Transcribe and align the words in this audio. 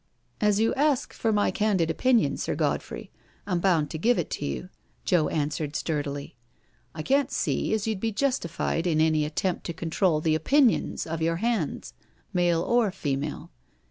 "As 0.41 0.59
you 0.59 0.73
ask 0.73 1.13
for 1.13 1.31
my 1.31 1.51
candid 1.51 1.91
opinion. 1.91 2.35
Sir 2.35 2.55
Godfrey, 2.55 3.11
I'm 3.45 3.59
bound 3.59 3.91
to 3.91 3.99
give 3.99 4.17
it 4.17 4.41
you," 4.41 4.69
Joe 5.05 5.27
answered 5.29 5.75
sturdily:" 5.75 6.35
I 6.95 7.03
can't 7.03 7.29
see 7.29 7.71
as 7.75 7.85
you'd 7.85 7.99
be 7.99 8.11
justified 8.11 8.87
in 8.87 8.99
any 8.99 9.25
attempt 9.25 9.63
to 9.67 9.73
control 9.73 10.19
the 10.19 10.33
opinions 10.33 11.05
of 11.05 11.21
your 11.21 11.35
hands— 11.35 11.93
male 12.33 12.63
or 12.63 12.89
female. 12.89 13.51